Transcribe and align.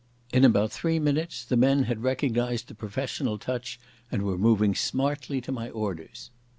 In 0.33 0.43
about 0.43 0.71
three 0.71 0.97
minutes 0.97 1.45
the 1.45 1.55
men 1.55 1.83
had 1.83 2.01
recognised 2.01 2.67
the 2.69 2.73
professional 2.73 3.37
touch 3.37 3.79
and 4.11 4.23
were 4.23 4.35
moving 4.35 4.73
smartly 4.73 5.41
to 5.41 5.51
my 5.51 5.69
orders. 5.69 6.31